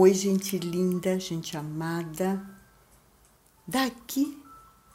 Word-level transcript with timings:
Oi, 0.00 0.14
gente 0.14 0.56
linda, 0.56 1.18
gente 1.18 1.56
amada. 1.56 2.40
Daqui 3.66 4.40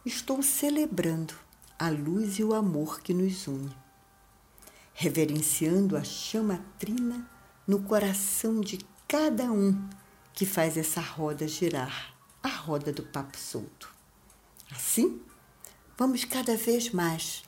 estou 0.05 0.41
celebrando 0.41 1.33
a 1.77 1.89
luz 1.89 2.39
e 2.39 2.43
o 2.45 2.53
amor 2.53 3.01
que 3.01 3.13
nos 3.13 3.45
une, 3.45 3.75
reverenciando 4.93 5.97
a 5.97 6.05
chama 6.05 6.63
trina 6.79 7.29
no 7.67 7.81
coração 7.81 8.61
de 8.61 8.79
cada 9.05 9.51
um 9.51 9.89
que 10.31 10.45
faz 10.45 10.77
essa 10.77 11.01
roda 11.01 11.49
girar, 11.49 12.15
a 12.41 12.47
roda 12.47 12.93
do 12.93 13.03
papo 13.03 13.37
solto. 13.37 13.93
Assim, 14.71 15.21
vamos 15.97 16.23
cada 16.23 16.55
vez 16.55 16.91
mais 16.93 17.43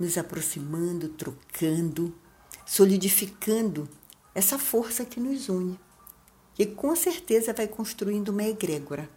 nos 0.00 0.18
aproximando, 0.18 1.10
trocando, 1.10 2.12
solidificando 2.66 3.88
essa 4.34 4.58
força 4.58 5.04
que 5.04 5.20
nos 5.20 5.48
une 5.48 5.78
e 6.58 6.66
com 6.66 6.94
certeza 6.96 7.52
vai 7.52 7.68
construindo 7.68 8.30
uma 8.30 8.42
egrégora. 8.42 9.08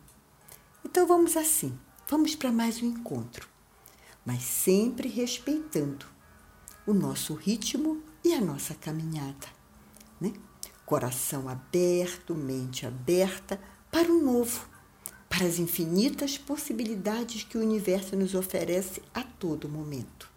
Então 0.85 1.07
vamos 1.07 1.35
assim, 1.35 1.77
vamos 2.07 2.35
para 2.35 2.51
mais 2.51 2.81
um 2.81 2.85
encontro, 2.85 3.49
mas 4.25 4.43
sempre 4.43 5.07
respeitando 5.07 6.05
o 6.85 6.93
nosso 6.93 7.33
ritmo 7.33 8.03
e 8.23 8.33
a 8.33 8.41
nossa 8.41 8.75
caminhada, 8.75 9.47
né? 10.19 10.33
Coração 10.85 11.47
aberto, 11.47 12.35
mente 12.35 12.85
aberta 12.85 13.59
para 13.89 14.11
o 14.11 14.21
novo, 14.21 14.67
para 15.29 15.45
as 15.45 15.57
infinitas 15.57 16.37
possibilidades 16.37 17.43
que 17.43 17.57
o 17.57 17.61
universo 17.61 18.15
nos 18.15 18.35
oferece 18.35 19.01
a 19.13 19.23
todo 19.23 19.69
momento. 19.69 20.29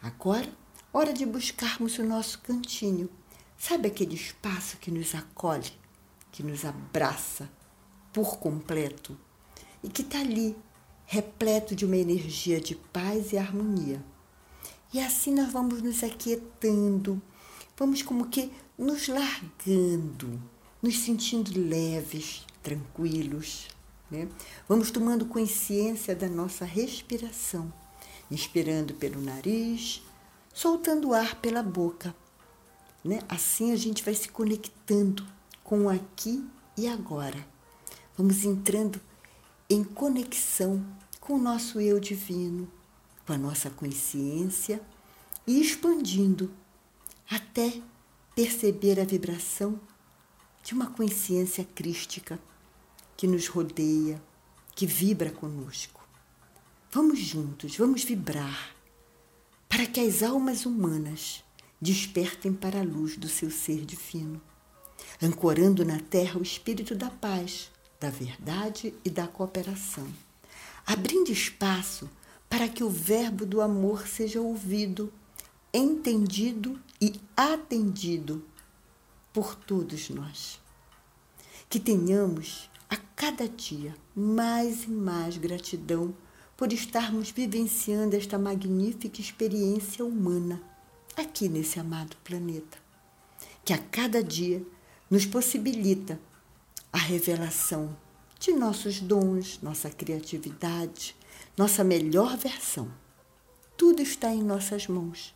Agora, 0.00 0.48
hora 0.92 1.12
de 1.12 1.24
buscarmos 1.26 1.98
o 1.98 2.04
nosso 2.04 2.38
cantinho. 2.40 3.08
Sabe 3.56 3.88
aquele 3.88 4.14
espaço 4.14 4.76
que 4.76 4.90
nos 4.90 5.14
acolhe, 5.14 5.72
que 6.30 6.42
nos 6.42 6.64
abraça 6.64 7.50
por 8.12 8.38
completo 8.38 9.18
e 9.82 9.88
que 9.88 10.02
está 10.02 10.20
ali, 10.20 10.56
repleto 11.06 11.74
de 11.74 11.84
uma 11.84 11.96
energia 11.96 12.60
de 12.60 12.74
paz 12.74 13.32
e 13.32 13.38
harmonia. 13.38 14.04
E 14.92 15.00
assim 15.00 15.34
nós 15.34 15.52
vamos 15.52 15.82
nos 15.82 16.02
aquietando, 16.02 17.20
vamos 17.76 18.02
como 18.02 18.28
que 18.28 18.50
nos 18.76 19.08
largando, 19.08 20.40
nos 20.82 20.98
sentindo 20.98 21.50
leves, 21.58 22.44
tranquilos. 22.62 23.68
Né? 24.10 24.28
Vamos 24.68 24.90
tomando 24.90 25.26
consciência 25.26 26.14
da 26.14 26.28
nossa 26.28 26.64
respiração 26.64 27.72
inspirando 28.30 28.94
pelo 28.94 29.20
nariz, 29.20 30.02
soltando 30.52 31.08
o 31.08 31.14
ar 31.14 31.36
pela 31.36 31.62
boca. 31.62 32.14
Né? 33.04 33.20
Assim 33.28 33.72
a 33.72 33.76
gente 33.76 34.04
vai 34.04 34.14
se 34.14 34.28
conectando 34.28 35.26
com 35.68 35.86
aqui 35.86 36.48
e 36.78 36.88
agora. 36.88 37.46
Vamos 38.16 38.42
entrando 38.42 38.98
em 39.68 39.84
conexão 39.84 40.82
com 41.20 41.34
o 41.34 41.38
nosso 41.38 41.78
eu 41.78 42.00
divino, 42.00 42.72
com 43.26 43.34
a 43.34 43.36
nossa 43.36 43.68
consciência 43.68 44.80
e 45.46 45.60
expandindo 45.60 46.50
até 47.28 47.82
perceber 48.34 48.98
a 48.98 49.04
vibração 49.04 49.78
de 50.62 50.72
uma 50.72 50.86
consciência 50.86 51.62
crística 51.74 52.40
que 53.14 53.26
nos 53.26 53.46
rodeia, 53.46 54.22
que 54.74 54.86
vibra 54.86 55.30
conosco. 55.30 56.02
Vamos 56.90 57.18
juntos, 57.18 57.76
vamos 57.76 58.02
vibrar 58.04 58.74
para 59.68 59.84
que 59.84 60.00
as 60.00 60.22
almas 60.22 60.64
humanas 60.64 61.44
despertem 61.78 62.54
para 62.54 62.80
a 62.80 62.84
luz 62.84 63.18
do 63.18 63.28
seu 63.28 63.50
ser 63.50 63.84
divino, 63.84 64.40
ancorando 65.22 65.84
na 65.84 65.98
terra 65.98 66.38
o 66.38 66.42
espírito 66.42 66.94
da 66.94 67.10
paz, 67.10 67.70
da 68.00 68.10
verdade 68.10 68.94
e 69.04 69.10
da 69.10 69.26
cooperação, 69.26 70.06
abrindo 70.86 71.30
espaço 71.30 72.08
para 72.48 72.68
que 72.68 72.82
o 72.82 72.90
verbo 72.90 73.44
do 73.44 73.60
amor 73.60 74.06
seja 74.06 74.40
ouvido, 74.40 75.12
entendido 75.72 76.80
e 77.00 77.20
atendido 77.36 78.44
por 79.32 79.54
todos 79.54 80.08
nós. 80.10 80.60
Que 81.68 81.78
tenhamos 81.78 82.70
a 82.88 82.96
cada 82.96 83.48
dia 83.48 83.94
mais 84.16 84.84
e 84.84 84.90
mais 84.90 85.36
gratidão 85.36 86.14
por 86.56 86.72
estarmos 86.72 87.30
vivenciando 87.30 88.16
esta 88.16 88.38
magnífica 88.38 89.20
experiência 89.20 90.04
humana 90.04 90.60
aqui 91.16 91.48
nesse 91.48 91.78
amado 91.78 92.16
planeta, 92.24 92.78
que 93.64 93.72
a 93.72 93.78
cada 93.78 94.22
dia 94.22 94.64
nos 95.10 95.24
possibilita 95.24 96.18
a 96.92 96.98
revelação 96.98 97.96
de 98.38 98.52
nossos 98.52 99.00
dons, 99.00 99.58
nossa 99.62 99.90
criatividade, 99.90 101.16
nossa 101.56 101.82
melhor 101.82 102.36
versão. 102.36 102.88
Tudo 103.76 104.02
está 104.02 104.32
em 104.32 104.42
nossas 104.42 104.86
mãos. 104.86 105.34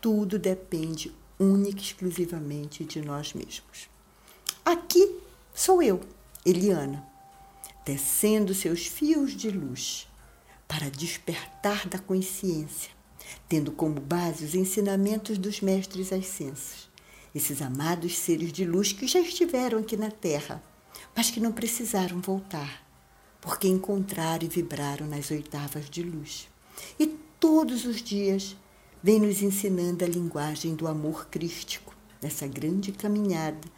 Tudo 0.00 0.38
depende 0.38 1.14
única 1.38 1.80
e 1.80 1.82
exclusivamente 1.82 2.84
de 2.84 3.00
nós 3.00 3.32
mesmos. 3.32 3.88
Aqui 4.64 5.18
sou 5.54 5.82
eu, 5.82 6.00
Eliana, 6.44 7.06
tecendo 7.84 8.54
seus 8.54 8.86
fios 8.86 9.32
de 9.36 9.50
luz 9.50 10.08
para 10.66 10.88
despertar 10.90 11.88
da 11.88 11.98
consciência, 11.98 12.90
tendo 13.48 13.72
como 13.72 14.00
base 14.00 14.44
os 14.44 14.54
ensinamentos 14.54 15.36
dos 15.38 15.60
mestres 15.60 16.12
ascensos, 16.12 16.88
esses 17.34 17.62
amados 17.62 18.18
seres 18.18 18.52
de 18.52 18.64
luz 18.64 18.92
que 18.92 19.06
já 19.06 19.20
estiveram 19.20 19.78
aqui 19.78 19.96
na 19.96 20.10
Terra, 20.10 20.62
mas 21.16 21.30
que 21.30 21.40
não 21.40 21.52
precisaram 21.52 22.20
voltar, 22.20 22.86
porque 23.40 23.66
encontraram 23.66 24.44
e 24.44 24.48
vibraram 24.48 25.06
nas 25.06 25.30
oitavas 25.30 25.88
de 25.88 26.02
luz. 26.02 26.48
E 26.98 27.06
todos 27.40 27.84
os 27.84 28.02
dias 28.02 28.56
vem 29.02 29.18
nos 29.18 29.42
ensinando 29.42 30.04
a 30.04 30.08
linguagem 30.08 30.74
do 30.74 30.86
amor 30.86 31.26
crístico, 31.26 31.94
nessa 32.20 32.46
grande 32.46 32.92
caminhada, 32.92 33.68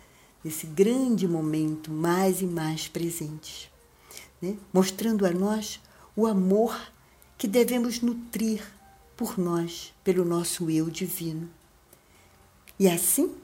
nesse 0.44 0.66
grande 0.66 1.26
momento 1.26 1.90
mais 1.90 2.42
e 2.42 2.46
mais 2.46 2.86
presentes, 2.86 3.70
né? 4.42 4.56
mostrando 4.72 5.24
a 5.24 5.30
nós 5.30 5.80
o 6.14 6.26
amor 6.26 6.78
que 7.38 7.48
devemos 7.48 8.00
nutrir 8.00 8.62
por 9.16 9.38
nós, 9.38 9.94
pelo 10.04 10.24
nosso 10.24 10.70
eu 10.70 10.90
divino. 10.90 11.48
E 12.78 12.88
assim, 12.88 13.34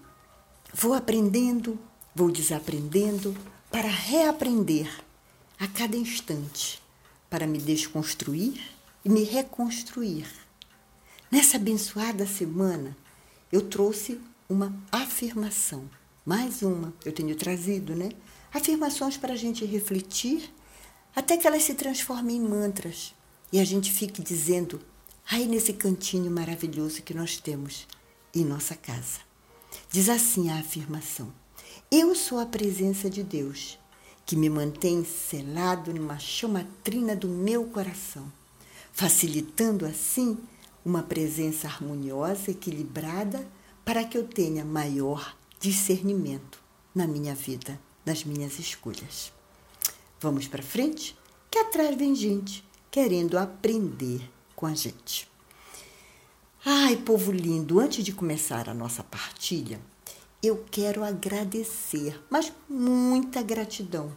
vou 0.72 0.94
aprendendo, 0.94 1.78
vou 2.14 2.30
desaprendendo 2.30 3.36
para 3.70 3.88
reaprender 3.88 4.88
a 5.58 5.66
cada 5.66 5.96
instante, 5.96 6.82
para 7.28 7.46
me 7.46 7.58
desconstruir 7.58 8.60
e 9.04 9.08
me 9.08 9.22
reconstruir. 9.24 10.26
Nessa 11.30 11.56
abençoada 11.56 12.26
semana, 12.26 12.96
eu 13.52 13.62
trouxe 13.62 14.20
uma 14.48 14.74
afirmação, 14.90 15.88
mais 16.24 16.62
uma, 16.62 16.92
eu 17.04 17.12
tenho 17.12 17.34
trazido, 17.36 17.94
né? 17.94 18.10
Afirmações 18.52 19.16
para 19.16 19.34
a 19.34 19.36
gente 19.36 19.64
refletir 19.64 20.52
até 21.14 21.36
que 21.36 21.46
elas 21.46 21.62
se 21.62 21.74
transformem 21.74 22.36
em 22.36 22.48
mantras 22.48 23.14
e 23.52 23.60
a 23.60 23.64
gente 23.64 23.92
fique 23.92 24.22
dizendo 24.22 24.80
aí 25.30 25.46
nesse 25.46 25.72
cantinho 25.72 26.30
maravilhoso 26.30 27.02
que 27.02 27.14
nós 27.14 27.36
temos 27.36 27.86
em 28.34 28.44
nossa 28.44 28.74
casa. 28.74 29.29
Diz 29.90 30.08
assim 30.08 30.50
a 30.50 30.58
afirmação: 30.58 31.32
Eu 31.90 32.14
sou 32.14 32.38
a 32.38 32.46
presença 32.46 33.08
de 33.10 33.22
Deus, 33.22 33.78
que 34.26 34.36
me 34.36 34.48
mantém 34.48 35.04
selado 35.04 35.92
numa 35.92 36.18
chamatrina 36.18 37.16
do 37.16 37.28
meu 37.28 37.64
coração, 37.64 38.30
facilitando 38.92 39.84
assim 39.84 40.38
uma 40.84 41.02
presença 41.02 41.68
harmoniosa, 41.68 42.50
equilibrada, 42.50 43.46
para 43.84 44.04
que 44.04 44.16
eu 44.16 44.26
tenha 44.26 44.64
maior 44.64 45.36
discernimento 45.58 46.60
na 46.94 47.06
minha 47.06 47.34
vida, 47.34 47.78
nas 48.04 48.24
minhas 48.24 48.58
escolhas. 48.58 49.32
Vamos 50.20 50.46
para 50.46 50.62
frente? 50.62 51.16
Que 51.50 51.58
atrás 51.58 51.96
vem 51.96 52.14
gente 52.14 52.64
querendo 52.90 53.38
aprender 53.38 54.20
com 54.54 54.66
a 54.66 54.74
gente. 54.74 55.29
Ai, 56.64 56.96
povo 56.96 57.32
lindo, 57.32 57.80
antes 57.80 58.04
de 58.04 58.12
começar 58.12 58.68
a 58.68 58.74
nossa 58.74 59.02
partilha, 59.02 59.80
eu 60.42 60.64
quero 60.70 61.02
agradecer, 61.02 62.22
mas 62.28 62.52
muita 62.68 63.42
gratidão, 63.42 64.12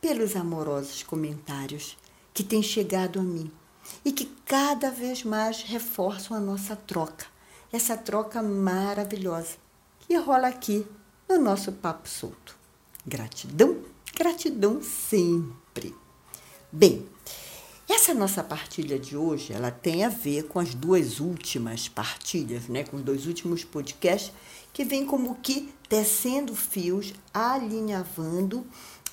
pelos 0.00 0.34
amorosos 0.34 1.02
comentários 1.02 1.96
que 2.32 2.42
têm 2.42 2.62
chegado 2.62 3.20
a 3.20 3.22
mim 3.22 3.50
e 4.04 4.10
que 4.10 4.26
cada 4.44 4.90
vez 4.90 5.22
mais 5.22 5.62
reforçam 5.62 6.36
a 6.36 6.40
nossa 6.40 6.74
troca, 6.74 7.26
essa 7.72 7.96
troca 7.96 8.42
maravilhosa 8.42 9.56
que 10.00 10.16
rola 10.16 10.48
aqui 10.48 10.86
no 11.28 11.38
nosso 11.38 11.72
Papo 11.72 12.08
Solto. 12.08 12.56
Gratidão 13.06 13.94
Gratidão 14.16 14.80
sempre. 14.80 15.92
Bem, 16.70 17.04
essa 17.92 18.14
nossa 18.14 18.42
partilha 18.42 18.98
de 18.98 19.16
hoje, 19.16 19.52
ela 19.52 19.70
tem 19.70 20.04
a 20.04 20.08
ver 20.08 20.44
com 20.44 20.58
as 20.58 20.74
duas 20.74 21.20
últimas 21.20 21.88
partilhas, 21.88 22.68
né, 22.68 22.84
com 22.84 22.96
os 22.96 23.02
dois 23.02 23.26
últimos 23.26 23.64
podcasts 23.64 24.32
que 24.72 24.84
vem 24.84 25.04
como 25.04 25.36
que 25.36 25.72
tecendo 25.88 26.54
fios, 26.54 27.12
alinhavando 27.32 28.66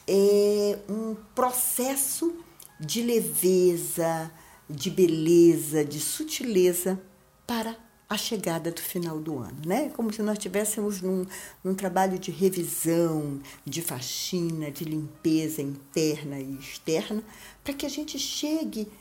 é, 0.07 0.79
um 0.89 1.15
processo 1.35 2.33
de 2.79 3.01
leveza, 3.03 4.31
de 4.69 4.89
beleza, 4.89 5.85
de 5.85 5.99
sutileza 5.99 6.99
para 7.45 7.77
a 8.11 8.17
chegada 8.17 8.69
do 8.69 8.81
final 8.81 9.21
do 9.21 9.39
ano, 9.39 9.61
né? 9.65 9.89
Como 9.95 10.11
se 10.11 10.21
nós 10.21 10.37
estivéssemos 10.37 11.01
num, 11.01 11.25
num 11.63 11.73
trabalho 11.73 12.19
de 12.19 12.29
revisão, 12.29 13.39
de 13.65 13.81
faxina, 13.81 14.69
de 14.69 14.83
limpeza 14.83 15.61
interna 15.61 16.37
e 16.37 16.55
externa, 16.55 17.23
para 17.63 17.73
que 17.73 17.85
a 17.85 17.89
gente 17.89 18.19
chegue, 18.19 18.91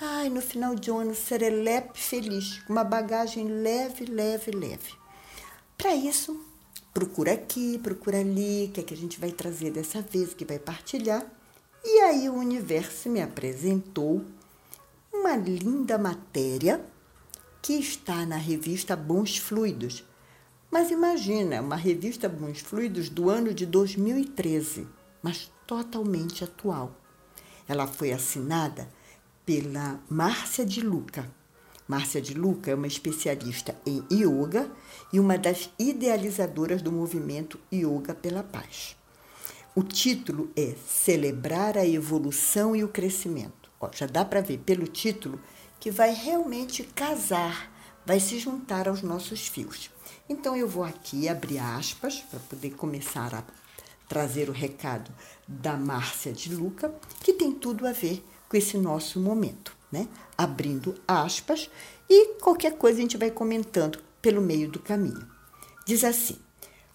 ai, 0.00 0.28
no 0.28 0.42
final 0.42 0.74
de 0.74 0.90
ano, 0.90 1.14
serelepe 1.14 1.96
feliz, 1.96 2.58
com 2.64 2.72
uma 2.72 2.82
bagagem 2.82 3.46
leve, 3.46 4.04
leve, 4.04 4.50
leve. 4.50 4.94
Para 5.78 5.94
isso, 5.94 6.44
procura 6.92 7.34
aqui, 7.34 7.78
procura 7.78 8.18
ali, 8.18 8.64
o 8.64 8.72
que, 8.72 8.80
é 8.80 8.82
que 8.82 8.94
a 8.94 8.96
gente 8.96 9.20
vai 9.20 9.30
trazer 9.30 9.70
dessa 9.70 10.02
vez, 10.02 10.34
que 10.34 10.44
vai 10.44 10.58
partilhar. 10.58 11.24
E 11.84 12.00
aí 12.00 12.28
o 12.28 12.34
universo 12.34 13.08
me 13.08 13.22
apresentou 13.22 14.24
uma 15.12 15.36
linda 15.36 15.96
matéria 15.96 16.84
que 17.66 17.72
está 17.72 18.24
na 18.24 18.36
revista 18.36 18.94
Bons 18.94 19.38
Fluidos. 19.38 20.04
Mas 20.70 20.92
imagina, 20.92 21.60
uma 21.60 21.74
revista 21.74 22.28
Bons 22.28 22.60
Fluidos 22.60 23.08
do 23.08 23.28
ano 23.28 23.52
de 23.52 23.66
2013, 23.66 24.86
mas 25.20 25.50
totalmente 25.66 26.44
atual. 26.44 26.94
Ela 27.66 27.88
foi 27.88 28.12
assinada 28.12 28.88
pela 29.44 30.00
Márcia 30.08 30.64
de 30.64 30.80
Luca. 30.80 31.28
Márcia 31.88 32.22
de 32.22 32.34
Luca 32.34 32.70
é 32.70 32.74
uma 32.76 32.86
especialista 32.86 33.76
em 33.84 34.00
yoga 34.12 34.70
e 35.12 35.18
uma 35.18 35.36
das 35.36 35.68
idealizadoras 35.76 36.80
do 36.80 36.92
movimento 36.92 37.58
Yoga 37.74 38.14
pela 38.14 38.44
Paz. 38.44 38.96
O 39.74 39.82
título 39.82 40.52
é 40.54 40.76
Celebrar 40.86 41.76
a 41.76 41.84
Evolução 41.84 42.76
e 42.76 42.84
o 42.84 42.88
Crescimento. 42.88 43.68
Ó, 43.80 43.90
já 43.92 44.06
dá 44.06 44.24
para 44.24 44.40
ver 44.40 44.58
pelo 44.58 44.86
título 44.86 45.40
que 45.78 45.90
vai 45.90 46.12
realmente 46.12 46.82
casar, 46.82 47.72
vai 48.04 48.20
se 48.20 48.38
juntar 48.38 48.88
aos 48.88 49.02
nossos 49.02 49.46
fios. 49.46 49.90
Então 50.28 50.56
eu 50.56 50.68
vou 50.68 50.84
aqui 50.84 51.28
abrir 51.28 51.58
aspas 51.58 52.20
para 52.20 52.40
poder 52.40 52.70
começar 52.70 53.34
a 53.34 53.44
trazer 54.08 54.48
o 54.48 54.52
recado 54.52 55.10
da 55.46 55.76
Márcia 55.76 56.32
de 56.32 56.54
Luca, 56.54 56.94
que 57.20 57.32
tem 57.32 57.52
tudo 57.52 57.86
a 57.86 57.92
ver 57.92 58.24
com 58.48 58.56
esse 58.56 58.76
nosso 58.76 59.20
momento, 59.20 59.76
né? 59.90 60.08
Abrindo 60.36 60.94
aspas 61.06 61.70
e 62.08 62.34
qualquer 62.40 62.76
coisa 62.76 62.98
a 62.98 63.02
gente 63.02 63.16
vai 63.16 63.30
comentando 63.30 63.98
pelo 64.22 64.40
meio 64.40 64.70
do 64.70 64.78
caminho. 64.78 65.26
Diz 65.84 66.04
assim: 66.04 66.38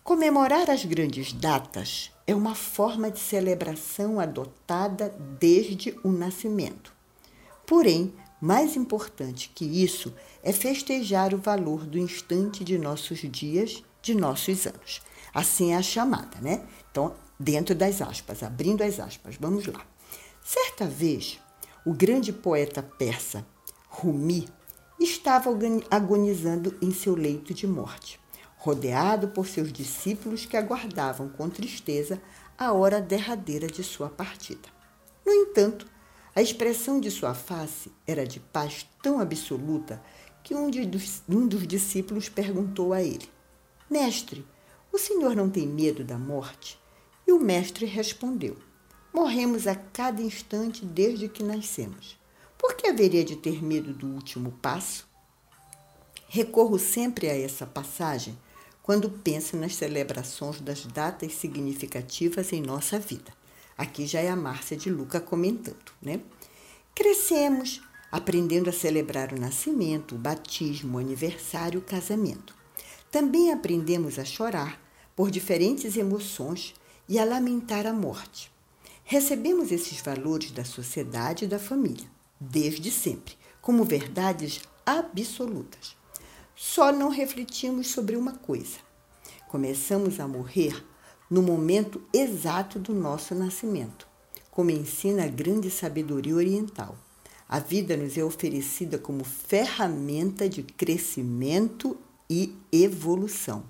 Comemorar 0.04 0.70
as 0.70 0.84
grandes 0.84 1.32
datas 1.32 2.12
é 2.26 2.34
uma 2.34 2.56
forma 2.56 3.12
de 3.12 3.20
celebração 3.20 4.20
adotada 4.20 5.10
desde 5.40 5.98
o 6.04 6.12
nascimento. 6.12 6.94
Porém, 7.66 8.14
mais 8.42 8.76
importante 8.76 9.52
que 9.54 9.64
isso 9.64 10.12
é 10.42 10.52
festejar 10.52 11.32
o 11.32 11.38
valor 11.38 11.86
do 11.86 12.00
instante 12.00 12.64
de 12.64 12.80
nossos 12.80 13.20
dias, 13.20 13.84
de 14.02 14.16
nossos 14.16 14.66
anos. 14.66 15.00
Assim 15.32 15.74
é 15.74 15.78
a 15.78 15.82
chamada, 15.84 16.42
né? 16.42 16.66
Então, 16.90 17.14
dentro 17.40 17.76
das 17.76 18.02
aspas, 18.02 18.42
abrindo 18.42 18.82
as 18.82 19.00
aspas, 19.00 19.36
vamos 19.40 19.68
lá. 19.68 19.86
Certa 20.44 20.88
vez, 20.88 21.40
o 21.86 21.94
grande 21.94 22.34
poeta 22.34 22.82
persa 22.82 23.46
Rumi 23.88 24.50
estava 25.00 25.52
agonizando 25.90 26.76
em 26.82 26.92
seu 26.92 27.16
leito 27.16 27.54
de 27.54 27.68
morte, 27.68 28.20
rodeado 28.58 29.28
por 29.28 29.48
seus 29.48 29.72
discípulos 29.72 30.46
que 30.46 30.58
aguardavam 30.58 31.30
com 31.30 31.48
tristeza 31.48 32.22
a 32.58 32.72
hora 32.74 33.00
derradeira 33.00 33.68
de 33.68 33.84
sua 33.84 34.10
partida. 34.10 34.70
No 35.26 35.32
entanto, 35.32 35.91
a 36.34 36.42
expressão 36.42 37.00
de 37.00 37.12
sua 37.12 37.34
face 37.34 37.92
era 38.08 38.26
de 38.26 38.40
paz 38.40 38.88
tão 39.02 39.20
absoluta 39.20 40.02
que 40.44 40.56
um, 40.56 40.70
de, 40.70 40.90
um 41.28 41.48
dos 41.48 41.68
discípulos 41.68 42.30
perguntou 42.30 42.94
a 42.94 43.02
ele: 43.02 43.30
Mestre, 43.90 44.46
o 44.92 44.98
senhor 44.98 45.36
não 45.36 45.50
tem 45.50 45.68
medo 45.68 46.04
da 46.04 46.18
morte? 46.18 46.80
E 47.28 47.34
o 47.34 47.40
mestre 47.40 47.86
respondeu: 47.86 48.58
Morremos 49.14 49.68
a 49.68 49.76
cada 49.76 50.22
instante 50.22 50.86
desde 50.86 51.28
que 51.28 51.44
nascemos. 51.44 52.18
Por 52.58 52.76
que 52.76 52.88
haveria 52.88 53.26
de 53.26 53.36
ter 53.36 53.62
medo 53.62 53.94
do 53.94 54.08
último 54.08 54.52
passo? 54.62 55.08
Recorro 56.28 56.80
sempre 56.80 57.30
a 57.30 57.38
essa 57.38 57.66
passagem 57.66 58.38
quando 58.82 59.10
penso 59.10 59.58
nas 59.58 59.76
celebrações 59.76 60.62
das 60.62 60.86
datas 60.86 61.34
significativas 61.34 62.54
em 62.54 62.62
nossa 62.62 62.98
vida. 62.98 63.34
Aqui 63.78 64.06
já 64.06 64.20
é 64.20 64.30
a 64.30 64.36
Márcia 64.36 64.78
de 64.78 64.90
Luca 64.90 65.20
comentando, 65.20 65.92
né? 66.02 66.22
Crescemos 66.94 67.82
aprendendo 68.12 68.70
a 68.70 68.74
celebrar 68.74 69.32
o 69.32 69.40
nascimento, 69.40 70.16
o 70.16 70.18
batismo, 70.18 70.98
o 70.98 71.00
aniversário, 71.00 71.80
o 71.80 71.84
casamento. 71.84 72.54
Também 73.10 73.52
aprendemos 73.52 74.20
a 74.20 74.26
chorar 74.26 74.80
por 75.16 75.32
diferentes 75.32 75.96
emoções 75.96 76.74
e 77.08 77.18
a 77.18 77.26
lamentar 77.26 77.88
a 77.88 77.94
morte. 77.94 78.52
Recebemos 79.04 79.72
esses 79.72 80.02
valores 80.02 80.52
da 80.52 80.64
sociedade 80.64 81.46
e 81.46 81.48
da 81.48 81.60
família, 81.60 82.08
desde 82.40 82.92
sempre, 82.92 83.36
como 83.62 83.84
verdades 83.84 84.62
absolutas. 84.86 85.96
Só 86.56 86.92
não 86.92 87.10
refletimos 87.10 87.88
sobre 87.88 88.16
uma 88.16 88.34
coisa. 88.34 88.78
Começamos 89.50 90.20
a 90.20 90.28
morrer 90.28 90.86
no 91.32 91.42
momento 91.42 92.02
exato 92.14 92.78
do 92.78 92.94
nosso 92.94 93.34
nascimento, 93.34 94.06
como 94.52 94.70
ensina 94.70 95.24
a 95.24 95.30
grande 95.30 95.72
sabedoria 95.72 96.36
oriental. 96.36 96.98
A 97.48 97.58
vida 97.58 97.96
nos 97.96 98.18
é 98.18 98.24
oferecida 98.24 98.98
como 98.98 99.24
ferramenta 99.24 100.50
de 100.50 100.62
crescimento 100.62 101.98
e 102.30 102.54
evolução. 102.70 103.64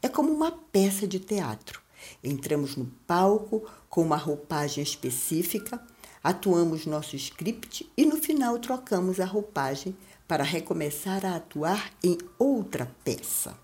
É 0.00 0.08
como 0.08 0.32
uma 0.32 0.50
peça 0.50 1.06
de 1.06 1.20
teatro. 1.20 1.82
Entramos 2.24 2.76
no 2.76 2.86
palco 3.06 3.62
com 3.90 4.02
uma 4.02 4.16
roupagem 4.16 4.82
específica, 4.82 5.86
atuamos 6.24 6.86
nosso 6.86 7.14
script 7.14 7.90
e 7.94 8.06
no 8.06 8.16
final 8.16 8.58
trocamos 8.58 9.20
a 9.20 9.26
roupagem 9.26 9.94
para 10.26 10.42
recomeçar 10.42 11.26
a 11.26 11.36
atuar 11.36 11.92
em 12.02 12.16
outra 12.38 12.90
peça. 13.04 13.54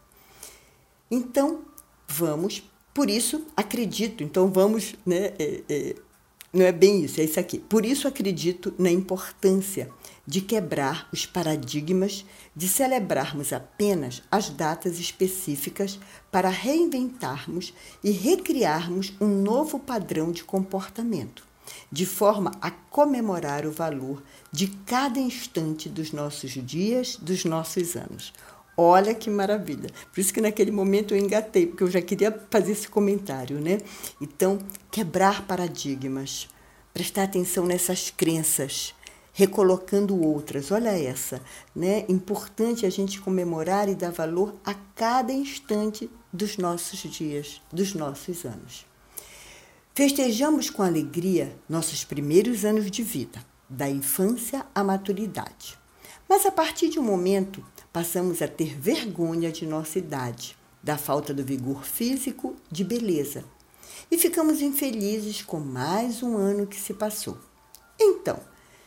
Então, 1.10 1.62
vamos 2.06 2.62
por 2.98 3.08
isso, 3.08 3.46
acredito, 3.56 4.24
então 4.24 4.50
vamos, 4.50 4.96
né, 5.06 5.32
é, 5.38 5.62
é, 5.68 5.94
não 6.52 6.66
é 6.66 6.72
bem 6.72 7.04
isso, 7.04 7.20
é 7.20 7.24
isso 7.24 7.38
aqui. 7.38 7.60
Por 7.60 7.86
isso, 7.86 8.08
acredito 8.08 8.74
na 8.76 8.90
importância 8.90 9.88
de 10.26 10.40
quebrar 10.40 11.08
os 11.12 11.24
paradigmas, 11.24 12.24
de 12.56 12.66
celebrarmos 12.66 13.52
apenas 13.52 14.20
as 14.28 14.50
datas 14.50 14.98
específicas 14.98 16.00
para 16.32 16.48
reinventarmos 16.48 17.72
e 18.02 18.10
recriarmos 18.10 19.12
um 19.20 19.28
novo 19.28 19.78
padrão 19.78 20.32
de 20.32 20.42
comportamento, 20.42 21.46
de 21.92 22.04
forma 22.04 22.50
a 22.60 22.72
comemorar 22.72 23.64
o 23.64 23.70
valor 23.70 24.20
de 24.50 24.66
cada 24.84 25.20
instante 25.20 25.88
dos 25.88 26.10
nossos 26.10 26.50
dias, 26.66 27.14
dos 27.14 27.44
nossos 27.44 27.94
anos. 27.94 28.32
Olha 28.80 29.12
que 29.12 29.28
maravilha. 29.28 29.90
Por 30.12 30.20
isso 30.20 30.32
que 30.32 30.40
naquele 30.40 30.70
momento 30.70 31.12
eu 31.12 31.18
engatei, 31.18 31.66
porque 31.66 31.82
eu 31.82 31.90
já 31.90 32.00
queria 32.00 32.30
fazer 32.48 32.70
esse 32.70 32.86
comentário, 32.86 33.58
né? 33.60 33.80
Então, 34.20 34.60
quebrar 34.88 35.48
paradigmas, 35.48 36.48
prestar 36.94 37.24
atenção 37.24 37.66
nessas 37.66 38.10
crenças, 38.10 38.94
recolocando 39.32 40.24
outras. 40.24 40.70
Olha 40.70 40.90
essa, 40.90 41.42
né? 41.74 42.04
Importante 42.08 42.86
a 42.86 42.90
gente 42.90 43.20
comemorar 43.20 43.88
e 43.88 43.96
dar 43.96 44.12
valor 44.12 44.54
a 44.64 44.74
cada 44.94 45.32
instante 45.32 46.08
dos 46.32 46.56
nossos 46.56 47.00
dias, 47.00 47.60
dos 47.72 47.94
nossos 47.94 48.44
anos. 48.44 48.86
Festejamos 49.92 50.70
com 50.70 50.84
alegria 50.84 51.52
nossos 51.68 52.04
primeiros 52.04 52.64
anos 52.64 52.88
de 52.88 53.02
vida, 53.02 53.44
da 53.68 53.90
infância 53.90 54.64
à 54.72 54.84
maturidade. 54.84 55.76
Mas 56.28 56.46
a 56.46 56.52
partir 56.52 56.90
de 56.90 57.00
um 57.00 57.02
momento 57.02 57.64
passamos 57.98 58.40
a 58.40 58.46
ter 58.46 58.78
vergonha 58.78 59.50
de 59.50 59.66
nossa 59.66 59.98
idade, 59.98 60.56
da 60.80 60.96
falta 60.96 61.34
do 61.34 61.42
vigor 61.42 61.84
físico, 61.84 62.54
de 62.70 62.84
beleza. 62.84 63.42
E 64.08 64.16
ficamos 64.16 64.62
infelizes 64.62 65.42
com 65.42 65.58
mais 65.58 66.22
um 66.22 66.36
ano 66.36 66.64
que 66.64 66.76
se 66.76 66.94
passou. 66.94 67.36
Então, 67.98 68.38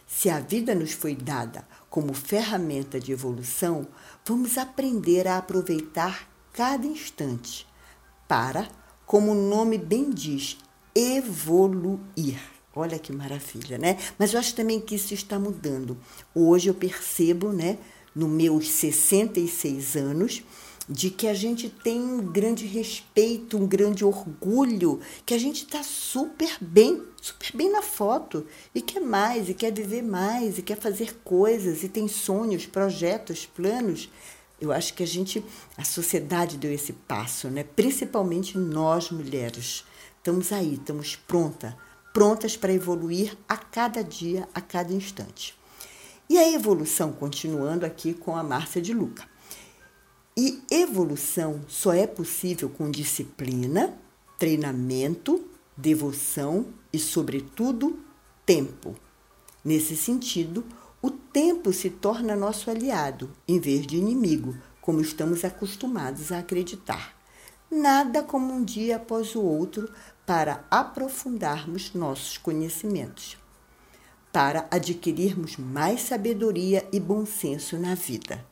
se 0.08 0.30
a 0.30 0.40
vida 0.40 0.74
nos 0.74 0.94
foi 0.94 1.14
dada 1.14 1.68
como 1.90 2.14
ferramenta 2.14 3.02
de 3.02 3.12
evolução, 3.12 3.86
vamos 4.26 4.58
aprender 4.58 5.28
a 5.28 5.40
aproveitar 5.40 6.30
cada 6.54 6.88
instante 6.88 7.68
para, 8.30 8.70
como 9.06 9.34
o 9.34 9.50
nome 9.50 9.78
bem 9.78 10.10
diz, 10.10 10.58
evoluir. 10.96 12.40
Olha 12.74 12.98
que 12.98 13.12
maravilha, 13.12 13.78
né? 13.78 13.98
Mas 14.18 14.32
eu 14.32 14.40
acho 14.40 14.56
também 14.56 14.80
que 14.80 14.96
isso 14.96 15.14
está 15.14 15.38
mudando. 15.38 15.98
Hoje 16.34 16.70
eu 16.70 16.74
percebo, 16.74 17.52
né, 17.52 17.78
nos 18.16 18.30
meus 18.30 18.70
66 18.70 19.96
anos, 19.96 20.44
de 20.92 21.10
que 21.10 21.28
a 21.28 21.34
gente 21.34 21.70
tem 21.70 22.02
um 22.02 22.22
grande 22.22 22.66
respeito, 22.66 23.58
um 23.58 23.66
grande 23.66 24.04
orgulho, 24.04 25.00
que 25.26 25.34
a 25.34 25.38
gente 25.38 25.64
está 25.64 25.84
super 25.84 26.58
bem, 26.60 27.02
super 27.22 27.56
bem 27.56 27.72
na 27.72 27.82
foto 27.82 28.46
e 28.76 28.82
quer 28.82 29.00
mais, 29.00 29.48
e 29.48 29.54
quer 29.54 29.72
viver 29.72 30.02
mais, 30.02 30.58
e 30.58 30.62
quer 30.62 30.78
fazer 30.78 31.16
coisas, 31.24 31.84
e 31.84 31.90
tem 31.90 32.08
sonhos, 32.08 32.66
projetos, 32.66 33.46
planos. 33.46 34.10
Eu 34.60 34.72
acho 34.72 34.94
que 34.94 35.02
a 35.02 35.08
gente, 35.08 35.44
a 35.78 35.84
sociedade 35.84 36.58
deu 36.58 36.72
esse 36.72 36.94
passo, 36.94 37.50
né? 37.50 37.64
Principalmente 37.64 38.58
nós 38.58 39.10
mulheres. 39.10 39.86
Estamos 40.18 40.52
aí, 40.52 40.76
estamos 40.76 41.16
pronta, 41.16 41.76
prontas 42.14 42.56
para 42.58 42.74
evoluir 42.74 43.36
a 43.48 43.58
cada 43.58 44.04
dia, 44.04 44.48
a 44.54 44.62
cada 44.62 44.94
instante. 44.94 45.61
E 46.32 46.38
a 46.38 46.50
evolução, 46.50 47.12
continuando 47.12 47.86
aqui 47.86 48.14
com 48.14 48.38
a 48.38 48.42
Márcia 48.42 48.82
de 48.82 48.94
Luca. 48.94 49.28
E 50.38 50.64
evolução 50.72 51.60
só 51.68 51.92
é 51.92 52.08
possível 52.08 52.70
com 52.70 52.90
disciplina, 52.90 53.94
treinamento, 54.40 55.44
devoção 55.76 56.68
e, 56.94 56.98
sobretudo, 56.98 58.00
tempo. 58.46 58.96
Nesse 59.62 59.98
sentido, 59.98 60.64
o 61.02 61.12
tempo 61.12 61.74
se 61.74 61.90
torna 61.90 62.34
nosso 62.34 62.72
aliado, 62.72 63.30
em 63.46 63.60
vez 63.60 63.86
de 63.86 63.98
inimigo, 63.98 64.56
como 64.80 65.02
estamos 65.02 65.44
acostumados 65.44 66.32
a 66.32 66.40
acreditar. 66.40 67.14
Nada 67.70 68.24
como 68.24 68.54
um 68.54 68.64
dia 68.64 68.96
após 68.96 69.36
o 69.36 69.42
outro 69.42 69.92
para 70.26 70.64
aprofundarmos 70.72 71.94
nossos 71.94 72.38
conhecimentos, 72.38 73.38
para 74.32 74.68
adquirirmos 74.72 75.58
mais 75.58 76.02
sabedoria 76.02 76.88
e 76.92 77.00
bom 77.00 77.26
senso 77.26 77.78
na 77.78 77.96
vida. 77.96 78.46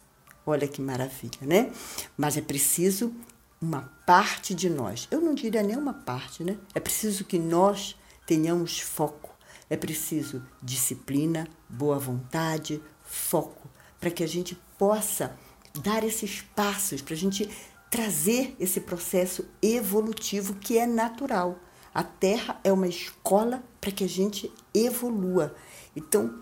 Olha 0.46 0.68
que 0.68 0.82
maravilha, 0.82 1.40
né? 1.42 1.72
Mas 2.18 2.36
é 2.36 2.42
preciso 2.42 3.14
uma 3.62 3.92
parte 4.06 4.54
de 4.54 4.70
nós. 4.70 5.08
Eu 5.12 5.22
não 5.22 5.34
diria 5.34 5.62
nem 5.64 5.78
uma 5.78 5.94
parte, 5.94 6.44
né? 6.44 6.58
É 6.74 6.80
preciso 6.80 7.24
que 7.24 7.38
nós 7.38 7.96
tenhamos 8.26 8.80
foco. 8.80 9.30
É 9.70 9.78
preciso 9.78 10.44
disciplina, 10.62 11.48
boa 11.70 12.00
vontade, 12.00 12.82
foco, 13.04 13.70
para 14.00 14.10
que 14.10 14.24
a 14.24 14.28
gente 14.28 14.60
possa 14.78 15.38
dar 15.84 16.04
esses 16.04 16.42
passos, 16.56 17.02
para 17.02 17.14
a 17.14 17.18
gente 17.18 17.48
trazer 17.90 18.56
esse 18.60 18.82
processo 18.82 19.46
evolutivo 19.62 20.56
que 20.56 20.78
é 20.78 20.88
natural. 20.88 21.60
A 21.94 22.04
Terra 22.04 22.60
é 22.64 22.72
uma 22.72 22.88
escola 22.88 23.64
para 23.82 23.92
que 23.92 24.04
a 24.04 24.10
gente 24.10 24.52
evolua. 24.74 25.56
Então, 25.96 26.34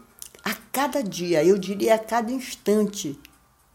a 0.44 0.54
cada 0.54 1.02
dia, 1.04 1.44
eu 1.44 1.58
diria 1.58 1.96
a 1.96 2.00
cada 2.00 2.32
instante, 2.32 3.20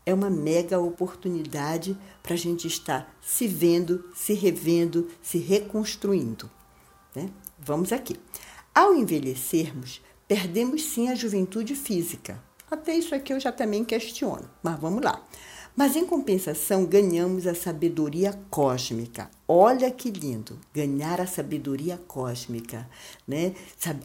é 0.04 0.12
uma 0.12 0.30
mega 0.30 0.78
oportunidade 0.78 1.96
para 2.22 2.34
a 2.34 2.38
gente 2.38 2.66
estar 2.66 3.14
se 3.20 3.46
vendo, 3.46 4.04
se 4.14 4.32
revendo, 4.34 5.08
se 5.20 5.38
reconstruindo. 5.38 6.50
Né? 7.14 7.30
Vamos 7.58 7.92
aqui. 7.92 8.16
Ao 8.74 8.94
envelhecermos, 8.94 10.00
perdemos 10.26 10.84
sim 10.84 11.08
a 11.08 11.14
juventude 11.14 11.74
física. 11.74 12.42
Até 12.70 12.94
isso 12.94 13.14
aqui 13.14 13.32
eu 13.32 13.40
já 13.40 13.52
também 13.52 13.84
questiono, 13.84 14.48
mas 14.62 14.78
vamos 14.80 15.04
lá. 15.04 15.22
Mas 15.74 15.96
em 15.96 16.04
compensação, 16.04 16.84
ganhamos 16.84 17.46
a 17.46 17.54
sabedoria 17.54 18.38
cósmica. 18.50 19.30
Olha 19.48 19.90
que 19.90 20.10
lindo, 20.10 20.58
ganhar 20.74 21.18
a 21.18 21.26
sabedoria 21.26 21.98
cósmica, 22.06 22.88
né? 23.26 23.54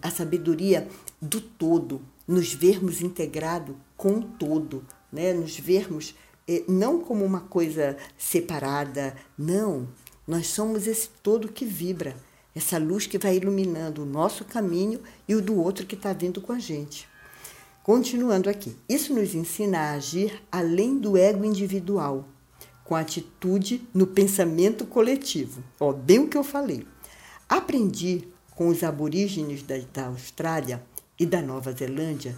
A 0.01 0.09
sabedoria 0.09 0.87
do 1.21 1.41
todo, 1.41 2.01
nos 2.25 2.53
vermos 2.53 3.01
integrado 3.01 3.75
com 3.97 4.19
o 4.19 4.23
todo, 4.23 4.85
né? 5.11 5.33
nos 5.33 5.59
vermos 5.59 6.15
eh, 6.47 6.63
não 6.69 7.01
como 7.01 7.25
uma 7.25 7.41
coisa 7.41 7.97
separada, 8.17 9.13
não. 9.37 9.89
Nós 10.25 10.47
somos 10.47 10.87
esse 10.87 11.09
todo 11.21 11.51
que 11.51 11.65
vibra, 11.65 12.15
essa 12.55 12.77
luz 12.77 13.07
que 13.07 13.17
vai 13.17 13.35
iluminando 13.35 14.03
o 14.03 14.05
nosso 14.05 14.45
caminho 14.45 15.01
e 15.27 15.35
o 15.35 15.41
do 15.41 15.57
outro 15.57 15.85
que 15.85 15.95
está 15.95 16.13
vindo 16.13 16.41
com 16.41 16.53
a 16.53 16.59
gente. 16.59 17.07
Continuando 17.87 18.49
aqui, 18.49 18.75
isso 18.89 19.13
nos 19.13 19.33
ensina 19.33 19.79
a 19.79 19.91
agir 19.93 20.43
além 20.51 20.99
do 20.99 21.15
ego 21.15 21.45
individual, 21.45 22.27
com 22.83 22.93
atitude 22.93 23.81
no 23.93 24.05
pensamento 24.05 24.85
coletivo. 24.85 25.63
Ó, 25.79 25.93
bem 25.93 26.19
o 26.19 26.27
que 26.27 26.37
eu 26.37 26.43
falei. 26.43 26.85
Aprendi 27.47 28.27
com 28.51 28.67
os 28.67 28.83
aborígenes 28.83 29.63
da, 29.63 29.77
da 29.93 30.07
Austrália 30.07 30.83
e 31.17 31.25
da 31.25 31.41
Nova 31.41 31.71
Zelândia 31.71 32.35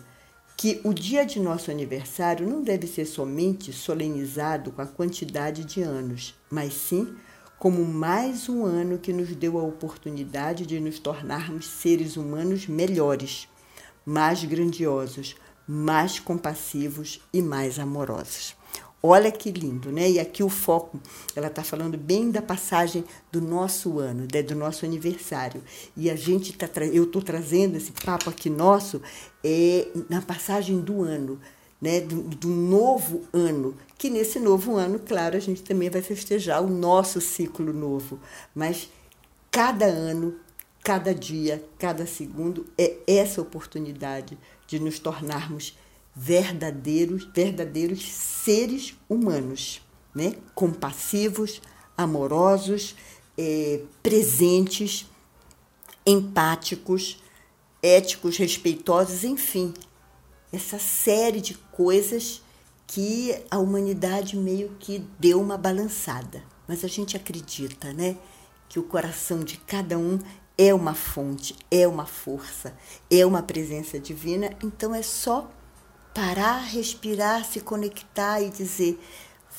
que 0.55 0.79
o 0.83 0.93
dia 0.93 1.25
de 1.25 1.39
nosso 1.39 1.71
aniversário 1.71 2.47
não 2.47 2.61
deve 2.61 2.85
ser 2.85 3.05
somente 3.05 3.73
solenizado 3.73 4.71
com 4.71 4.83
a 4.83 4.85
quantidade 4.85 5.65
de 5.65 5.81
anos, 5.81 6.35
mas 6.47 6.75
sim 6.75 7.15
como 7.57 7.83
mais 7.83 8.47
um 8.47 8.63
ano 8.65 8.99
que 8.99 9.11
nos 9.11 9.35
deu 9.35 9.57
a 9.57 9.63
oportunidade 9.63 10.67
de 10.67 10.79
nos 10.79 10.99
tornarmos 10.99 11.65
seres 11.65 12.17
humanos 12.17 12.67
melhores, 12.67 13.48
mais 14.09 14.43
grandiosos, 14.43 15.35
mais 15.67 16.19
compassivos 16.19 17.21
e 17.31 17.43
mais 17.43 17.77
amorosos. 17.77 18.55
Olha 19.03 19.31
que 19.31 19.51
lindo, 19.51 19.91
né? 19.91 20.09
E 20.09 20.19
aqui 20.19 20.43
o 20.43 20.49
foco, 20.49 20.99
ela 21.35 21.45
está 21.45 21.63
falando 21.63 21.95
bem 21.95 22.31
da 22.31 22.41
passagem 22.41 23.05
do 23.31 23.39
nosso 23.39 23.99
ano, 23.99 24.27
né? 24.33 24.41
do 24.41 24.55
nosso 24.55 24.83
aniversário. 24.83 25.63
E 25.95 26.09
a 26.09 26.15
gente 26.15 26.51
tá, 26.53 26.67
eu 26.85 27.03
estou 27.03 27.21
trazendo 27.21 27.77
esse 27.77 27.91
papo 27.91 28.31
aqui 28.31 28.49
nosso 28.49 28.99
é, 29.43 29.87
na 30.09 30.21
passagem 30.23 30.81
do 30.81 31.03
ano, 31.03 31.39
né? 31.79 32.01
Do, 32.01 32.23
do 32.23 32.49
novo 32.49 33.21
ano. 33.31 33.75
Que 33.95 34.09
nesse 34.09 34.39
novo 34.39 34.75
ano, 34.75 34.97
claro, 34.97 35.37
a 35.37 35.39
gente 35.39 35.61
também 35.61 35.89
vai 35.89 36.01
festejar 36.01 36.63
o 36.63 36.67
nosso 36.67 37.21
ciclo 37.21 37.71
novo. 37.71 38.19
Mas 38.55 38.89
cada 39.51 39.85
ano, 39.85 40.35
cada 40.83 41.13
dia, 41.13 41.63
cada 41.77 42.05
segundo 42.05 42.65
é 42.77 42.97
essa 43.07 43.41
oportunidade 43.41 44.37
de 44.67 44.79
nos 44.79 44.99
tornarmos 44.99 45.77
verdadeiros, 46.15 47.27
verdadeiros 47.33 48.03
seres 48.11 48.95
humanos, 49.07 49.81
né? 50.13 50.33
compassivos, 50.55 51.61
amorosos, 51.97 52.95
é, 53.37 53.81
presentes, 54.01 55.05
empáticos, 56.05 57.21
éticos, 57.81 58.37
respeitosos, 58.37 59.23
enfim, 59.23 59.73
essa 60.51 60.79
série 60.79 61.39
de 61.39 61.53
coisas 61.53 62.41
que 62.87 63.35
a 63.51 63.59
humanidade 63.59 64.35
meio 64.35 64.75
que 64.79 64.99
deu 65.19 65.39
uma 65.39 65.57
balançada. 65.57 66.43
Mas 66.67 66.83
a 66.83 66.87
gente 66.87 67.15
acredita, 67.15 67.93
né, 67.93 68.17
que 68.67 68.79
o 68.79 68.83
coração 68.83 69.39
de 69.39 69.57
cada 69.57 69.97
um 69.97 70.19
é 70.59 70.73
uma 70.73 70.93
fonte, 70.93 71.55
é 71.71 71.87
uma 71.87 72.05
força, 72.05 72.75
é 73.09 73.25
uma 73.25 73.41
presença 73.41 73.97
divina, 73.97 74.51
então 74.61 74.93
é 74.93 75.01
só 75.01 75.49
parar, 76.13 76.57
respirar, 76.57 77.45
se 77.45 77.61
conectar 77.61 78.41
e 78.41 78.49
dizer: 78.49 78.99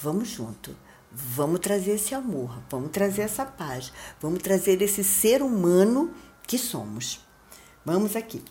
vamos 0.02 0.28
junto, 0.28 0.76
vamos 1.11 1.61
trazer 1.61 1.92
esse 1.92 2.14
amor, 2.14 2.62
vamos 2.69 2.90
trazer 2.90 3.23
essa 3.23 3.47
paz, 3.47 3.90
vamos 4.21 4.42
trazer 4.42 4.83
esse 4.83 5.02
ser 5.02 5.40
humano 5.40 6.12
que 6.47 6.59
somos. 6.59 7.21
Vamos 7.83 8.14
aqui. 8.14 8.42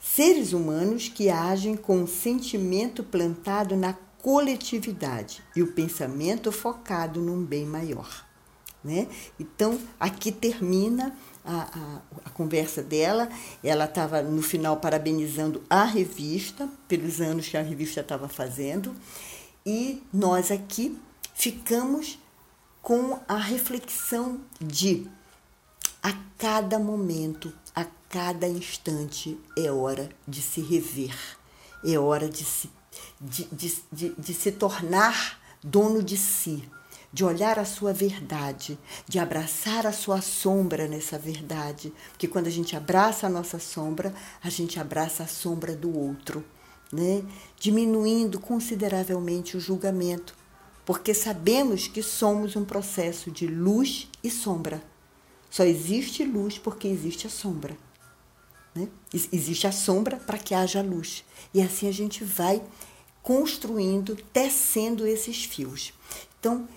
Seres 0.00 0.52
humanos 0.52 1.08
que 1.08 1.30
agem 1.30 1.76
com 1.76 2.02
o 2.02 2.08
sentimento 2.08 3.04
plantado 3.04 3.76
na 3.76 3.92
coletividade 4.20 5.44
e 5.54 5.62
o 5.62 5.72
pensamento 5.72 6.50
focado 6.50 7.20
num 7.20 7.44
bem 7.44 7.64
maior. 7.64 8.26
Né? 8.82 9.08
Então, 9.38 9.78
aqui 9.98 10.30
termina 10.30 11.16
a, 11.44 11.62
a, 11.62 12.00
a 12.24 12.30
conversa 12.30 12.82
dela. 12.82 13.28
Ela 13.62 13.84
estava 13.84 14.22
no 14.22 14.42
final 14.42 14.78
parabenizando 14.78 15.62
a 15.68 15.84
revista 15.84 16.68
pelos 16.88 17.20
anos 17.20 17.48
que 17.48 17.56
a 17.56 17.62
revista 17.62 18.00
estava 18.00 18.28
fazendo. 18.28 18.94
E 19.64 20.02
nós 20.12 20.50
aqui 20.50 20.98
ficamos 21.34 22.18
com 22.80 23.18
a 23.26 23.36
reflexão 23.36 24.40
de 24.60 25.06
a 26.02 26.12
cada 26.36 26.78
momento, 26.78 27.52
a 27.74 27.86
cada 28.10 28.46
instante 28.46 29.38
é 29.56 29.70
hora 29.70 30.10
de 30.28 30.42
se 30.42 30.60
rever, 30.60 31.16
é 31.82 31.98
hora 31.98 32.28
de 32.28 32.44
se, 32.44 32.70
de, 33.18 33.44
de, 33.46 33.74
de, 33.90 34.08
de 34.10 34.34
se 34.34 34.52
tornar 34.52 35.40
dono 35.62 36.02
de 36.02 36.18
si 36.18 36.68
de 37.14 37.24
olhar 37.24 37.60
a 37.60 37.64
sua 37.64 37.92
verdade, 37.92 38.76
de 39.06 39.20
abraçar 39.20 39.86
a 39.86 39.92
sua 39.92 40.20
sombra 40.20 40.88
nessa 40.88 41.16
verdade. 41.16 41.92
Porque 42.10 42.26
quando 42.26 42.48
a 42.48 42.50
gente 42.50 42.74
abraça 42.74 43.28
a 43.28 43.30
nossa 43.30 43.60
sombra, 43.60 44.12
a 44.42 44.50
gente 44.50 44.80
abraça 44.80 45.22
a 45.22 45.28
sombra 45.28 45.76
do 45.76 45.96
outro, 45.96 46.44
né? 46.92 47.22
diminuindo 47.56 48.40
consideravelmente 48.40 49.56
o 49.56 49.60
julgamento, 49.60 50.34
porque 50.84 51.14
sabemos 51.14 51.86
que 51.86 52.02
somos 52.02 52.56
um 52.56 52.64
processo 52.64 53.30
de 53.30 53.46
luz 53.46 54.08
e 54.20 54.28
sombra. 54.28 54.82
Só 55.48 55.62
existe 55.62 56.24
luz 56.24 56.58
porque 56.58 56.88
existe 56.88 57.28
a 57.28 57.30
sombra. 57.30 57.78
Né? 58.74 58.88
Existe 59.12 59.68
a 59.68 59.72
sombra 59.72 60.16
para 60.16 60.36
que 60.36 60.52
haja 60.52 60.82
luz. 60.82 61.24
E 61.54 61.62
assim 61.62 61.88
a 61.88 61.92
gente 61.92 62.24
vai 62.24 62.60
construindo, 63.22 64.16
tecendo 64.32 65.06
esses 65.06 65.44
fios. 65.44 65.94
Então, 66.40 66.68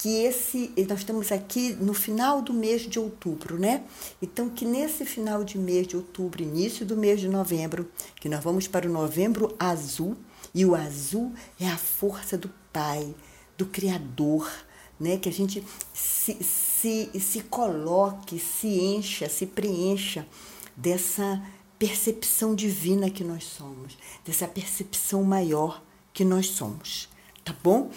que 0.00 0.24
esse 0.24 0.72
nós 0.88 1.00
estamos 1.00 1.30
aqui 1.30 1.74
no 1.74 1.92
final 1.92 2.40
do 2.40 2.54
mês 2.54 2.88
de 2.88 2.98
outubro, 2.98 3.58
né? 3.58 3.84
Então 4.22 4.48
que 4.48 4.64
nesse 4.64 5.04
final 5.04 5.44
de 5.44 5.58
mês 5.58 5.86
de 5.86 5.94
outubro, 5.94 6.42
início 6.42 6.86
do 6.86 6.96
mês 6.96 7.20
de 7.20 7.28
novembro, 7.28 7.86
que 8.18 8.26
nós 8.26 8.42
vamos 8.42 8.66
para 8.66 8.88
o 8.88 8.92
novembro 8.92 9.54
azul, 9.58 10.16
e 10.54 10.64
o 10.64 10.74
azul 10.74 11.34
é 11.60 11.68
a 11.68 11.76
força 11.76 12.38
do 12.38 12.50
Pai, 12.72 13.14
do 13.58 13.66
Criador, 13.66 14.50
né? 14.98 15.18
Que 15.18 15.28
a 15.28 15.32
gente 15.32 15.62
se, 15.92 16.42
se, 16.42 17.10
se 17.20 17.40
coloque, 17.42 18.38
se 18.38 18.68
encha, 18.68 19.28
se 19.28 19.44
preencha 19.44 20.26
dessa 20.74 21.42
percepção 21.78 22.54
divina 22.54 23.10
que 23.10 23.22
nós 23.22 23.44
somos, 23.44 23.98
dessa 24.24 24.48
percepção 24.48 25.22
maior 25.22 25.82
que 26.14 26.24
nós 26.24 26.46
somos, 26.46 27.06
tá 27.44 27.54
bom? 27.62 27.90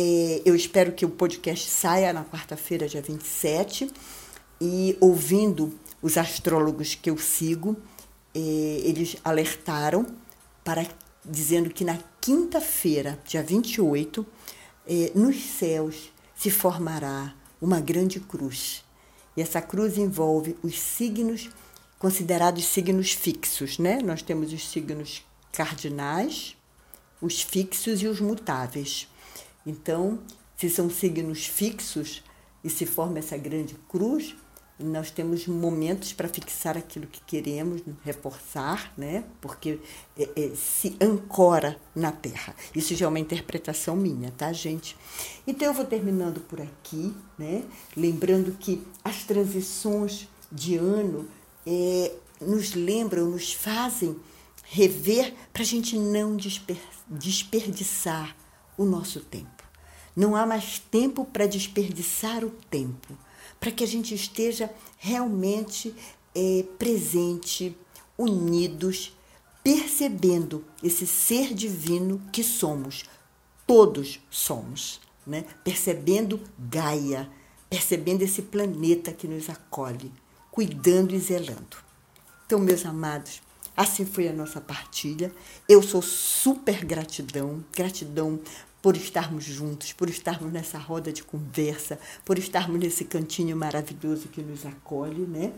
É, 0.00 0.42
eu 0.44 0.54
espero 0.54 0.92
que 0.92 1.04
o 1.04 1.10
podcast 1.10 1.68
saia 1.68 2.12
na 2.12 2.24
quarta-feira, 2.24 2.86
dia 2.86 3.02
27, 3.02 3.90
e 4.60 4.96
ouvindo 5.00 5.76
os 6.00 6.16
astrólogos 6.16 6.94
que 6.94 7.10
eu 7.10 7.18
sigo, 7.18 7.76
é, 8.32 8.38
eles 8.38 9.16
alertaram 9.24 10.06
para 10.62 10.86
dizendo 11.24 11.68
que 11.68 11.84
na 11.84 11.98
quinta-feira, 12.20 13.18
dia 13.24 13.42
28, 13.42 14.24
é, 14.86 15.10
nos 15.16 15.42
céus 15.42 16.12
se 16.32 16.48
formará 16.48 17.34
uma 17.60 17.80
grande 17.80 18.20
cruz. 18.20 18.84
E 19.36 19.42
essa 19.42 19.60
cruz 19.60 19.98
envolve 19.98 20.56
os 20.62 20.78
signos 20.78 21.50
considerados 21.98 22.66
signos 22.66 23.10
fixos, 23.10 23.80
né? 23.80 23.98
Nós 24.00 24.22
temos 24.22 24.52
os 24.52 24.70
signos 24.70 25.24
cardinais, 25.50 26.56
os 27.20 27.42
fixos 27.42 28.00
e 28.00 28.06
os 28.06 28.20
mutáveis. 28.20 29.08
Então, 29.68 30.18
se 30.56 30.70
são 30.70 30.88
signos 30.88 31.44
fixos 31.44 32.24
e 32.64 32.70
se 32.70 32.86
forma 32.86 33.18
essa 33.18 33.36
grande 33.36 33.76
cruz, 33.86 34.34
nós 34.80 35.10
temos 35.10 35.46
momentos 35.46 36.14
para 36.14 36.26
fixar 36.26 36.78
aquilo 36.78 37.06
que 37.06 37.20
queremos 37.20 37.82
reforçar, 38.02 38.92
né? 38.96 39.24
Porque 39.42 39.78
é, 40.16 40.28
é, 40.36 40.54
se 40.54 40.96
ancora 41.00 41.78
na 41.94 42.12
Terra. 42.12 42.54
Isso 42.74 42.94
já 42.94 43.04
é 43.04 43.08
uma 43.08 43.18
interpretação 43.18 43.94
minha, 43.94 44.30
tá, 44.30 44.50
gente? 44.54 44.96
Então 45.46 45.68
eu 45.68 45.74
vou 45.74 45.84
terminando 45.84 46.40
por 46.40 46.62
aqui, 46.62 47.14
né? 47.36 47.62
Lembrando 47.94 48.52
que 48.52 48.82
as 49.04 49.24
transições 49.24 50.28
de 50.50 50.76
ano 50.76 51.28
é, 51.66 52.12
nos 52.40 52.72
lembram, 52.72 53.26
nos 53.26 53.52
fazem 53.52 54.16
rever 54.64 55.34
para 55.52 55.62
a 55.62 55.66
gente 55.66 55.98
não 55.98 56.36
desper, 56.36 56.78
desperdiçar 57.06 58.34
o 58.78 58.84
nosso 58.84 59.20
tempo. 59.20 59.57
Não 60.18 60.34
há 60.34 60.44
mais 60.44 60.80
tempo 60.80 61.24
para 61.24 61.46
desperdiçar 61.46 62.44
o 62.44 62.50
tempo, 62.50 63.16
para 63.60 63.70
que 63.70 63.84
a 63.84 63.86
gente 63.86 64.12
esteja 64.12 64.68
realmente 64.98 65.94
é, 66.34 66.64
presente, 66.76 67.78
unidos, 68.18 69.16
percebendo 69.62 70.64
esse 70.82 71.06
ser 71.06 71.54
divino 71.54 72.20
que 72.32 72.42
somos. 72.42 73.04
Todos 73.64 74.18
somos, 74.28 75.00
né? 75.24 75.44
percebendo 75.62 76.40
Gaia, 76.58 77.30
percebendo 77.70 78.22
esse 78.22 78.42
planeta 78.42 79.12
que 79.12 79.28
nos 79.28 79.48
acolhe, 79.48 80.10
cuidando 80.50 81.14
e 81.14 81.18
zelando. 81.20 81.76
Então, 82.44 82.58
meus 82.58 82.84
amados, 82.84 83.40
assim 83.76 84.04
foi 84.04 84.26
a 84.26 84.32
nossa 84.32 84.60
partilha. 84.60 85.32
Eu 85.68 85.80
sou 85.80 86.02
super 86.02 86.84
gratidão, 86.84 87.64
gratidão 87.72 88.40
por 88.80 88.96
estarmos 88.96 89.44
juntos, 89.44 89.92
por 89.92 90.08
estarmos 90.08 90.52
nessa 90.52 90.78
roda 90.78 91.12
de 91.12 91.22
conversa, 91.22 91.98
por 92.24 92.38
estarmos 92.38 92.78
nesse 92.78 93.04
cantinho 93.04 93.56
maravilhoso 93.56 94.28
que 94.28 94.40
nos 94.40 94.64
acolhe, 94.64 95.26
né? 95.26 95.52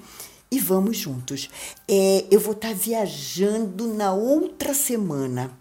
E 0.50 0.58
vamos 0.58 0.96
juntos. 0.96 1.48
É, 1.86 2.26
eu 2.30 2.40
vou 2.40 2.52
estar 2.52 2.74
viajando 2.74 3.86
na 3.94 4.12
outra 4.12 4.74
semana. 4.74 5.56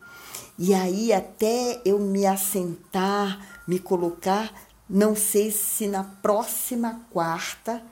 E 0.58 0.74
aí, 0.74 1.14
até 1.14 1.80
eu 1.86 2.00
me 2.00 2.26
assentar, 2.26 3.64
me 3.68 3.78
colocar, 3.78 4.52
não 4.90 5.16
sei 5.16 5.52
se 5.52 5.88
na 5.88 6.04
próxima 6.04 7.02
quarta, 7.12 7.84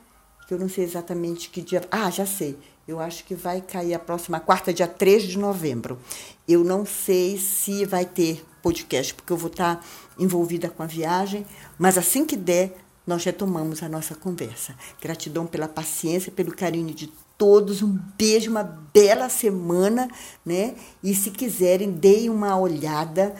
que 0.48 0.54
eu 0.54 0.60
não 0.60 0.68
sei 0.68 0.84
exatamente 0.84 1.50
que 1.50 1.62
dia. 1.62 1.84
Ah, 1.91 2.10
já 2.10 2.26
sei. 2.26 2.58
Eu 2.88 3.00
acho 3.00 3.26
que 3.26 3.36
vai 3.36 3.62
cair 3.62 3.94
a 3.94 4.00
próxima 4.00 4.39
quarta, 4.39 4.74
dia 4.74 4.88
3 4.88 5.24
de 5.24 5.38
novembro. 5.38 6.00
Eu 6.48 6.63
não 6.63 6.86
sei 6.86 7.38
se 7.38 7.86
vai 7.86 8.06
ter 8.06 8.44
podcast, 8.67 9.13
porque 9.13 9.32
eu 9.32 9.38
vou 9.38 9.49
estar 9.49 9.84
envolvida 10.19 10.69
com 10.69 10.84
a 10.84 10.86
viagem, 10.86 11.45
mas 11.80 11.97
assim 11.97 12.25
que 12.25 12.36
der, 12.36 12.75
nós 13.06 13.23
retomamos 13.23 13.82
a 13.82 13.88
nossa 13.88 14.13
conversa. 14.13 14.75
Gratidão 15.01 15.47
pela 15.47 15.69
paciência, 15.69 16.34
pelo 16.34 16.53
carinho 16.53 16.93
de 16.93 17.08
todos. 17.38 17.82
Um 17.82 17.97
beijo, 18.17 18.51
uma 18.51 18.63
bela 18.63 19.30
semana, 19.30 20.10
né? 20.45 20.75
E 21.01 21.15
se 21.15 21.32
quiserem, 21.32 21.91
deem 21.91 22.30
uma 22.30 22.60
olhada 22.60 23.34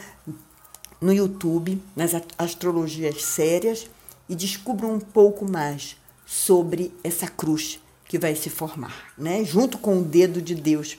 no 0.98 1.12
YouTube, 1.12 1.80
nas 1.94 2.12
astrologias 2.38 3.22
sérias 3.22 3.86
e 4.30 4.34
descubram 4.34 4.94
um 4.94 5.00
pouco 5.00 5.44
mais 5.44 5.94
sobre 6.24 6.90
essa 7.04 7.28
cruz 7.28 7.78
que 8.06 8.18
vai 8.18 8.34
se 8.34 8.48
formar, 8.48 9.12
né? 9.18 9.44
Junto 9.44 9.76
com 9.76 10.00
o 10.00 10.04
dedo 10.04 10.40
de 10.40 10.54
Deus, 10.54 10.96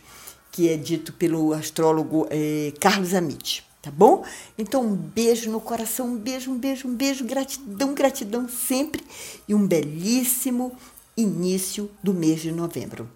que 0.52 0.70
é 0.70 0.78
dito 0.78 1.14
pelo 1.14 1.52
astrólogo 1.52 2.28
eh, 2.30 2.72
Carlos 2.80 3.16
Amit 3.16 3.68
tá 3.82 3.92
bom? 3.92 4.26
Então, 4.58 4.84
um 4.84 4.96
beijo 4.96 5.52
no 5.52 5.62
coração, 5.62 6.08
um 6.08 6.18
beijo, 6.18 6.52
um 6.52 6.58
beijo, 6.58 6.88
um 6.88 6.96
beijo, 6.96 7.26
gratidão, 7.26 7.94
gratidão 7.94 8.50
sempre 8.50 9.04
e 9.48 9.56
um 9.56 9.66
belíssimo 9.66 10.76
início 11.16 11.90
do 12.04 12.14
mês 12.14 12.42
de 12.42 12.52
novembro. 12.52 13.10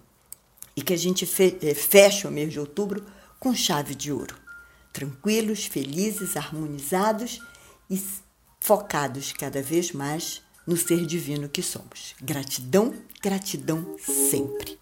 E 0.76 0.82
que 0.82 0.92
a 0.92 0.96
gente 0.96 1.24
eh, 1.62 1.74
feche 1.74 2.26
o 2.26 2.30
mês 2.30 2.52
de 2.52 2.58
outubro 2.58 3.04
com 3.38 3.54
chave 3.54 3.94
de 3.94 4.10
ouro. 4.10 4.36
Tranquilos, 4.92 5.64
felizes, 5.66 6.36
harmonizados 6.36 7.40
e 7.90 8.00
focados 8.60 9.32
cada 9.32 9.62
vez 9.62 9.92
mais 9.92 10.42
no 10.66 10.76
ser 10.76 11.04
divino 11.06 11.48
que 11.48 11.62
somos. 11.62 12.14
Gratidão, 12.20 12.94
gratidão 13.22 13.96
sempre. 13.98 14.78